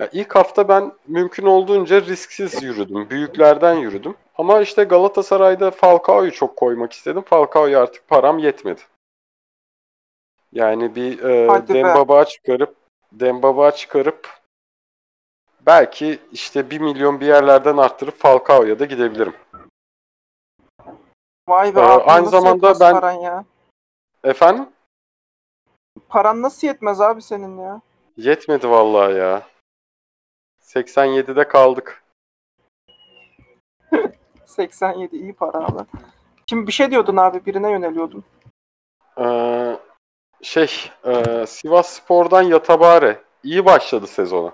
[0.00, 3.10] Ya ilk hafta ben mümkün olduğunca risksiz yürüdüm.
[3.10, 4.14] Büyüklerden yürüdüm.
[4.38, 7.22] Ama işte Galatasaray'da Falcao'yu çok koymak istedim.
[7.22, 8.80] Falcao'ya artık param yetmedi.
[10.52, 11.68] Yani bir e.
[11.68, 12.74] Dembaba çıkarıp
[13.12, 14.28] Dembaba çıkarıp
[15.66, 19.34] belki işte 1 milyon bir yerlerden arttırıp Falcao'ya da gidebilirim.
[21.48, 23.44] Vay be Ee, abi aynı zamanda ben- paran ya?
[24.24, 24.68] Efendim?
[26.08, 27.80] Paran nasıl yetmez abi senin ya?
[28.16, 29.42] Yetmedi vallahi ya.
[30.62, 32.04] 87'de kaldık.
[34.46, 35.84] 87 iyi para abi.
[36.46, 38.24] Şimdi bir şey diyordun abi birine yöneliyordun.
[39.20, 39.78] Ee,
[40.42, 43.20] şey, e, Sivas Spor'dan Yatabare.
[43.42, 44.52] iyi başladı sezona.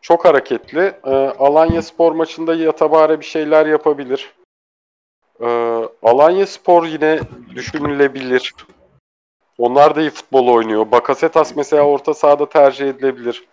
[0.00, 1.00] Çok hareketli.
[1.04, 4.34] Ee, Alanya Spor maçında Yatabare bir şeyler yapabilir.
[5.40, 7.20] Ee, Alanya Spor yine
[7.54, 8.54] düşünülebilir.
[9.58, 10.90] Onlar da iyi futbol oynuyor.
[10.90, 13.44] Bakasetas mesela orta sahada tercih edilebilir.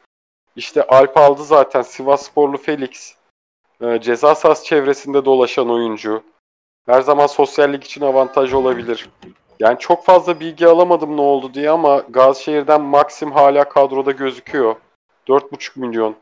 [0.56, 1.82] İşte Alp aldı zaten.
[1.82, 3.16] Sivas Sporlu Felix.
[3.82, 6.24] Ee, ceza sahası çevresinde dolaşan oyuncu.
[6.86, 9.10] Her zaman sosyallik için avantaj olabilir.
[9.60, 14.76] Yani çok fazla bilgi alamadım ne oldu diye ama Gazişehir'den Maxim hala kadroda gözüküyor.
[15.28, 16.16] 4,5 milyon.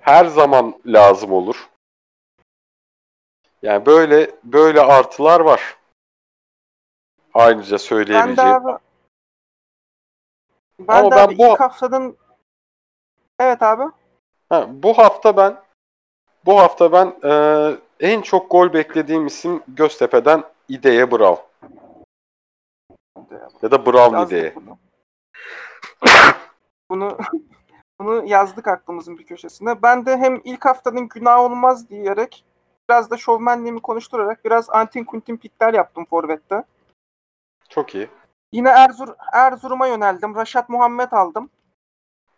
[0.00, 1.68] Her zaman lazım olur.
[3.64, 5.76] Yani böyle böyle artılar var.
[7.34, 8.52] Ayrıca Ben de söyleyebileceğim.
[8.54, 8.78] abi
[10.78, 12.16] ben Ama de ben abi bu- ilk haftanın
[13.40, 13.82] Evet abi.
[14.48, 15.56] Ha, bu hafta ben
[16.46, 17.32] bu hafta ben e,
[18.00, 21.36] en çok gol beklediğim isim Göztepe'den İdeye Brav.
[23.62, 24.54] Ya da Brav İdeye.
[24.54, 24.78] bunu.
[26.90, 27.18] bunu
[28.00, 29.82] bunu yazdık aklımızın bir köşesine.
[29.82, 32.44] Ben de hem ilk haftanın günah olmaz diyerek
[32.90, 36.64] biraz da şovmenliğimi konuşturarak biraz antin kuntin pikler yaptım forvette.
[37.68, 38.08] Çok iyi.
[38.52, 40.34] Yine Erzur Erzurum'a yöneldim.
[40.34, 41.50] Raşat Muhammed aldım.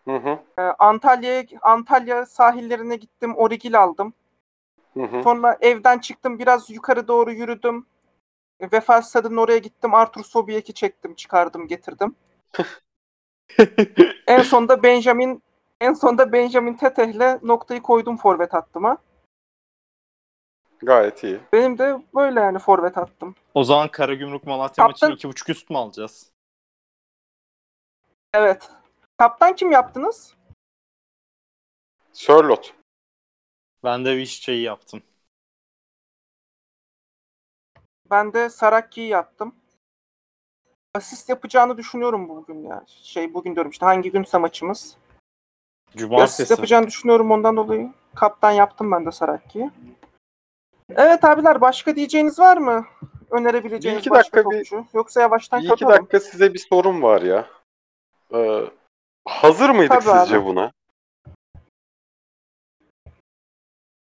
[0.05, 0.39] Hı hı.
[0.59, 3.37] Ee, Antalya'ya Antalya sahillerine gittim.
[3.37, 4.15] Origil aldım.
[4.95, 5.23] Hı hı.
[5.23, 6.39] Sonra evden çıktım.
[6.39, 7.87] Biraz yukarı doğru yürüdüm.
[8.73, 9.95] Vefa Stad'ın oraya gittim.
[9.95, 12.15] Artur Sobiyek'i çektim, çıkardım, getirdim.
[14.27, 15.43] En sonda Benjamin
[15.81, 18.99] en sonda Benjamin Teteh'le noktayı koydum forvet hattıma.
[20.83, 21.41] Gayet iyi.
[21.53, 23.35] Benim de böyle yani forvet attım.
[23.55, 26.31] O zaman Karagümrük Malatya Kaptan- maçını 2.5 üst mü alacağız?
[28.35, 28.71] Evet.
[29.19, 30.35] Kaptan kim yaptınız?
[32.13, 32.75] Sörlot.
[33.85, 35.03] Ben de Vişçe'yi yaptım.
[38.11, 39.55] Ben de Sarakki'yi yaptım.
[40.95, 42.85] Asist yapacağını düşünüyorum bugün ya.
[42.87, 44.97] Şey bugün diyorum işte hangi günse maçımız.
[45.89, 46.53] Asist Cumartesi.
[46.53, 47.93] yapacağını düşünüyorum ondan dolayı.
[48.15, 49.71] Kaptan yaptım ben de Sarakki'yi.
[50.95, 52.87] Evet abiler başka diyeceğiniz var mı?
[53.31, 54.85] Önerebileceğiniz Bir iki başka dakika bir- topçu.
[54.95, 55.99] Yoksa yavaştan Bir iki kapatalım.
[56.03, 57.47] dakika size bir sorum var ya.
[58.35, 58.61] Ee,
[59.29, 60.45] hazır mıydık Tabii sizce abi.
[60.47, 60.73] buna?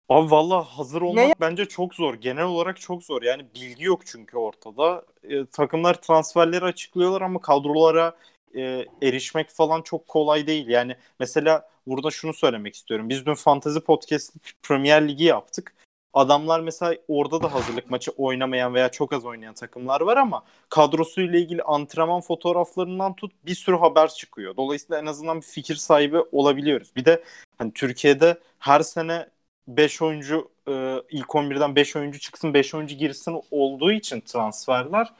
[0.09, 2.13] Abi valla hazır olmak Neye- bence çok zor.
[2.13, 3.21] Genel olarak çok zor.
[3.21, 5.05] Yani bilgi yok çünkü ortada.
[5.23, 8.15] E, takımlar transferleri açıklıyorlar ama kadrolara
[8.55, 10.67] e, erişmek falan çok kolay değil.
[10.67, 13.09] Yani mesela burada şunu söylemek istiyorum.
[13.09, 15.73] Biz dün Fantasy Podcast Premier Ligi yaptık.
[16.13, 21.39] Adamlar mesela orada da hazırlık maçı oynamayan veya çok az oynayan takımlar var ama kadrosuyla
[21.39, 24.57] ilgili antrenman fotoğraflarından tut bir sürü haber çıkıyor.
[24.57, 26.95] Dolayısıyla en azından bir fikir sahibi olabiliyoruz.
[26.95, 27.23] Bir de
[27.57, 29.27] hani Türkiye'de her sene
[29.67, 35.13] 5 oyuncu e, ilk 11'den 5 oyuncu çıksın 5 oyuncu girsin olduğu için transferler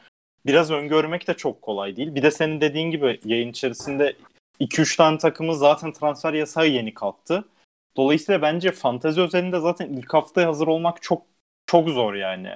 [0.46, 2.16] biraz öngörmek de çok kolay değil.
[2.16, 4.16] Bir de senin dediğin gibi yayın içerisinde
[4.60, 7.46] 2-3 tane takımın zaten transfer yasağı yeni kalktı.
[7.98, 11.26] Dolayısıyla bence fantezi özelinde zaten ilk haftaya hazır olmak çok
[11.66, 12.50] çok zor yani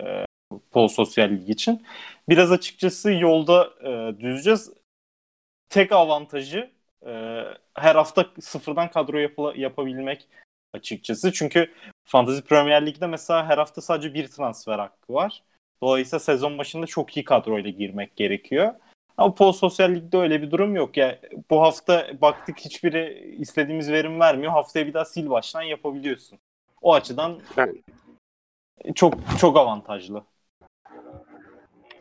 [0.00, 0.24] e,
[0.70, 1.86] Pol Sosyal Lig için.
[2.28, 4.72] Biraz açıkçası yolda e, düzeceğiz.
[5.68, 6.70] Tek avantajı
[7.06, 7.42] e,
[7.74, 10.28] her hafta sıfırdan kadro yapıla- yapabilmek
[10.74, 11.32] açıkçası.
[11.32, 11.72] Çünkü
[12.04, 15.42] Fantasy Premier Lig'de mesela her hafta sadece bir transfer hakkı var.
[15.82, 18.74] Dolayısıyla sezon başında çok iyi kadroyla girmek gerekiyor.
[19.16, 20.96] Ama Pol Sosyal Lig'de öyle bir durum yok.
[20.96, 21.18] Yani
[21.50, 24.52] bu hafta baktık hiçbiri istediğimiz verim vermiyor.
[24.52, 26.38] Haftaya bir daha sil baştan yapabiliyorsun.
[26.82, 27.82] O açıdan Yani-
[28.94, 30.22] çok çok avantajlı.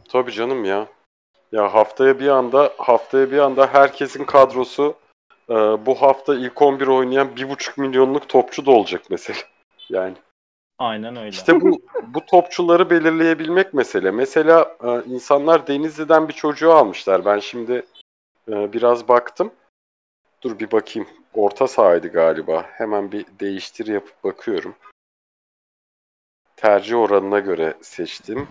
[0.10, 0.88] Tabii canım ya.
[1.52, 4.96] Ya haftaya bir anda haftaya bir anda herkesin kadrosu
[5.50, 5.54] e,
[5.86, 9.40] bu hafta ilk 11 oynayan 1,5 milyonluk topçu da olacak mesela.
[9.90, 10.14] Yani
[10.80, 11.30] Aynen öyle.
[11.30, 14.12] işte bu bu topçuları belirleyebilmek mesele.
[14.12, 17.26] Mesela e, insanlar Denizli'den bir çocuğu almışlar.
[17.26, 17.86] Ben şimdi
[18.48, 19.54] e, biraz baktım.
[20.42, 21.08] Dur bir bakayım.
[21.34, 22.64] Orta sahaydı galiba.
[22.64, 24.76] Hemen bir değiştir yapıp bakıyorum.
[26.56, 28.48] Tercih oranına göre seçtim.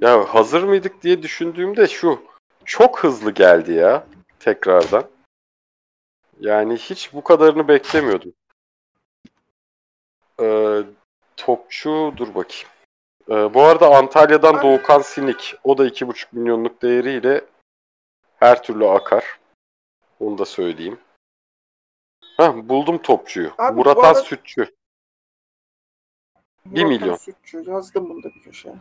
[0.00, 2.22] Ya hazır mıydık diye düşündüğümde şu
[2.64, 4.06] çok hızlı geldi ya
[4.40, 5.04] tekrardan.
[6.40, 8.32] Yani hiç bu kadarını beklemiyordum.
[10.40, 10.82] Ee,
[11.36, 12.68] topçu dur bakayım.
[13.28, 15.54] Ee, bu arada Antalya'dan Doğukan Sinik.
[15.64, 17.44] O da 2,5 milyonluk değeriyle
[18.36, 19.40] her türlü akar.
[20.20, 20.98] Onu da söyleyeyim.
[22.36, 23.52] Hah, buldum topçuyu.
[23.58, 24.74] Abi, Murat arada- Sütçü.
[26.66, 27.16] Bir Volkan milyon.
[27.16, 27.70] Sütçü.
[27.70, 28.74] Yazdım bunu da bir köşeye.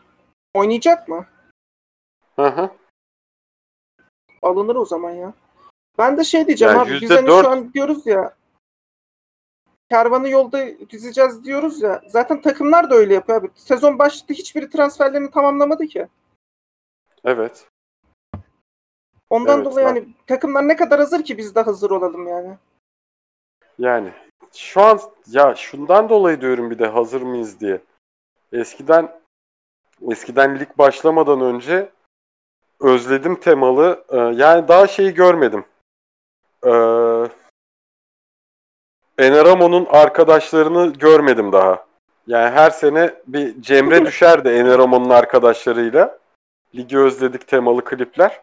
[0.53, 1.25] Oynayacak mı?
[2.35, 2.69] Hı hı.
[4.41, 5.33] Alınır o zaman ya.
[5.97, 6.91] Ben de şey diyeceğim Ya abi.
[6.91, 8.35] Biz yüzde hani şu an diyoruz ya
[9.91, 12.01] kervanı yolda dizeceğiz diyoruz ya.
[12.08, 13.49] Zaten takımlar da öyle yapıyor abi.
[13.56, 16.08] Sezon başladı hiçbiri transferlerini tamamlamadı ki.
[17.25, 17.67] Evet.
[19.30, 22.58] Ondan Evet, dolayı ben- hani takımlar ne kadar hazır ki biz de hazır olalım yani.
[23.80, 24.13] Yani
[24.54, 27.82] şu an ya şundan dolayı diyorum bir de hazır mıyız diye.
[28.54, 29.19] Eskiden
[30.12, 31.89] eskiden lig başlamadan önce
[32.80, 35.65] özledim temalı e, yani daha şeyi görmedim.
[36.63, 36.69] Ee,
[39.21, 41.86] Eneramo'nun arkadaşlarını görmedim daha.
[42.27, 46.19] Yani her sene bir Cemre düşerdi Eneramo'nun arkadaşlarıyla.
[46.75, 48.41] Ligi özledik temalı klipler.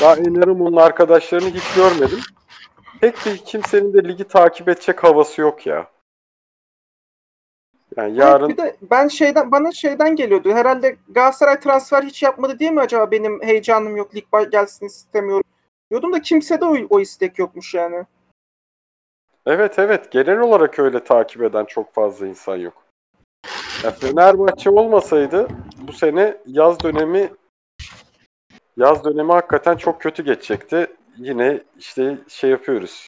[0.00, 2.20] Daha Eneramo'nun arkadaşlarını hiç görmedim.
[3.00, 5.86] Pek bir kimsenin de ligi takip edecek havası yok ya.
[7.96, 10.52] Yani yarın Evet, bir de ben şeyden bana şeyden geliyordu.
[10.52, 15.44] Herhalde Galatasaray transfer hiç yapmadı diye mi acaba benim heyecanım yok lig gelsin istemiyorum.
[15.90, 18.04] Diyordum da kimsede o, o istek yokmuş yani.
[19.46, 22.84] Evet evet genel olarak öyle takip eden çok fazla insan yok.
[23.84, 27.30] Ya Fenerbahçe olmasaydı bu sene yaz dönemi
[28.76, 30.86] yaz dönemi hakikaten çok kötü geçecekti.
[31.16, 33.06] Yine işte şey yapıyoruz.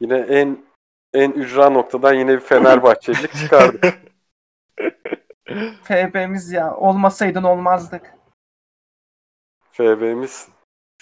[0.00, 0.64] Yine en
[1.14, 3.94] en ücra noktadan yine bir Fenerbahçelik çıkardık.
[5.82, 8.14] FB'miz ya olmasaydın olmazdık.
[9.72, 10.48] FB'miz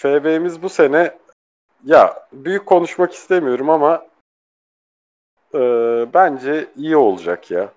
[0.00, 1.18] FB'miz bu sene
[1.84, 4.06] ya büyük konuşmak istemiyorum ama
[5.54, 5.58] e,
[6.14, 7.72] bence iyi olacak ya.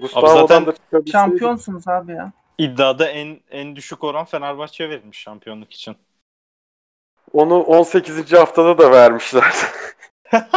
[0.00, 2.32] Gustavo'dan zaten da çıkabilseydik- Şampiyonsunuz abi ya.
[2.58, 5.96] İddiada en en düşük oran Fenerbahçe'ye verilmiş şampiyonluk için.
[7.32, 8.32] Onu 18.
[8.32, 9.54] haftada da vermişler.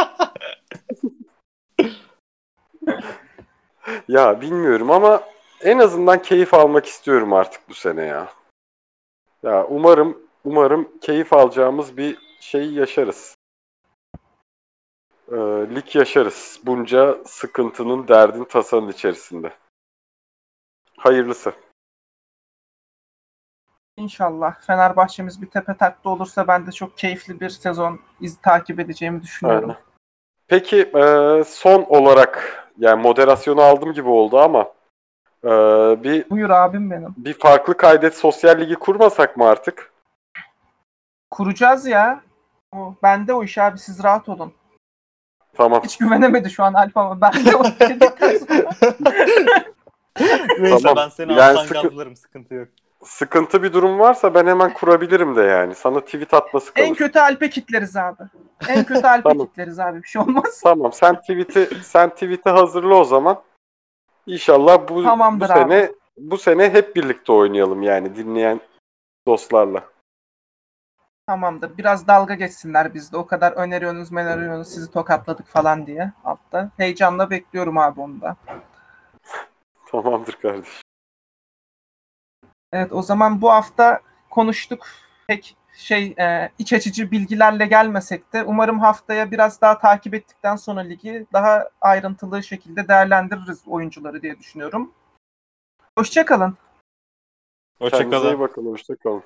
[4.08, 5.20] ya bilmiyorum ama
[5.60, 8.28] en azından keyif almak istiyorum artık bu sene ya.
[9.42, 13.35] Ya umarım umarım keyif alacağımız bir şey yaşarız.
[15.32, 15.36] Ee,
[15.74, 16.60] lig yaşarız.
[16.66, 19.52] Bunca sıkıntının, derdin, tasanın içerisinde.
[20.96, 21.52] Hayırlısı.
[23.96, 29.22] İnşallah Fenerbahçe'miz bir tepe takllı olursa ben de çok keyifli bir sezon iz takip edeceğimi
[29.22, 29.70] düşünüyorum.
[29.70, 29.82] Aynen.
[30.48, 34.72] Peki e, son olarak yani moderasyonu aldım gibi oldu ama
[35.44, 35.50] e,
[36.04, 37.14] bir Buyur abim benim.
[37.16, 39.92] bir farklı kaydet sosyal ligi kurmasak mı artık?
[41.30, 42.20] Kuracağız ya.
[42.72, 44.52] O, bende o iş abi siz rahat olun.
[45.56, 45.82] Tamam.
[45.84, 47.74] Hiç güvenemedi şu an Alp ama ben de o sonra-
[50.60, 50.96] Neyse Tamam.
[50.96, 52.68] ben seni Yani alttan sıkı- gazlarım sıkıntı yok.
[53.04, 55.74] Sıkıntı bir durum varsa ben hemen kurabilirim de yani.
[55.74, 56.86] Sana tweet atması kalır.
[56.86, 58.22] en kötü Alp'e kitleriz abi.
[58.68, 59.46] En kötü Alp'e Tamam.
[59.46, 60.02] kitleriz abi.
[60.02, 60.60] Bir şey olmaz.
[60.64, 63.42] Tamam sen tweet'i sen tweet'i hazırla o zaman.
[64.26, 65.58] İnşallah bu Tamamdır bu abi.
[65.60, 68.60] sene bu sene hep birlikte oynayalım yani dinleyen
[69.26, 69.82] dostlarla.
[71.26, 71.78] Tamamdır.
[71.78, 73.16] Biraz dalga geçsinler bizde.
[73.16, 76.70] O kadar öneriyorsunuz, öneriyorsunuz sizi tokatladık falan diye altta.
[76.76, 78.36] Heyecanla bekliyorum abi onu da.
[79.86, 80.82] Tamamdır kardeşim.
[82.72, 84.86] Evet o zaman bu hafta konuştuk.
[85.26, 90.80] Pek şey e, iç açıcı bilgilerle gelmesek de umarım haftaya biraz daha takip ettikten sonra
[90.80, 94.92] ligi daha ayrıntılı şekilde değerlendiririz oyuncuları diye düşünüyorum.
[95.98, 96.56] Hoşçakalın.
[97.80, 98.40] Kendinize iyi Hoşçakalın.
[98.40, 98.66] bakın.
[98.66, 99.22] Hoşçakalın.